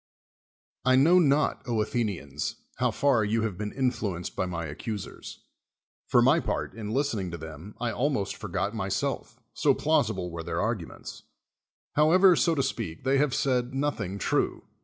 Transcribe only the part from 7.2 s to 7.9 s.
to them